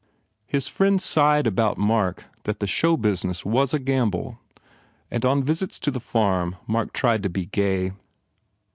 [0.47, 4.39] His friends sighed about Mark that the "show by urns* was a gamble*
[5.11, 7.91] 9 and on visits to the firm Mark tried to be gay.